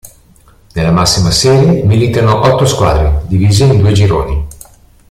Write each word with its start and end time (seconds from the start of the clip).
Nella 0.73 0.89
massima 0.89 1.29
serie 1.29 1.83
militano 1.83 2.39
otto 2.43 2.65
squadre, 2.65 3.21
divise 3.27 3.65
in 3.65 3.77
due 3.77 3.91
gironi. 3.91 4.47